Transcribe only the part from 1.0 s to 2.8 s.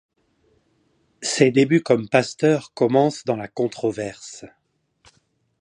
Ses débuts comme pasteur